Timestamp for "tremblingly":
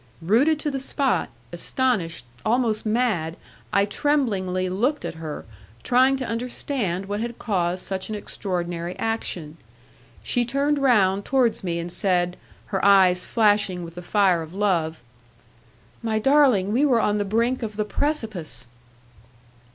3.85-4.67